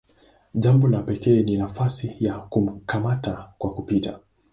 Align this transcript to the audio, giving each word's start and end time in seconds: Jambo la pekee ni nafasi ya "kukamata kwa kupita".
Jambo 0.55 0.87
la 0.87 1.01
pekee 1.03 1.43
ni 1.43 1.57
nafasi 1.57 2.15
ya 2.19 2.39
"kukamata 2.39 3.53
kwa 3.57 3.73
kupita". 3.73 4.19